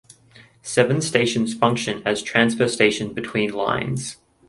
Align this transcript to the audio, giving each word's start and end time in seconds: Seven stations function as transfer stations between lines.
Seven 0.63 0.99
stations 1.01 1.53
function 1.53 2.01
as 2.07 2.23
transfer 2.23 2.67
stations 2.67 3.13
between 3.13 3.51
lines. 3.53 4.17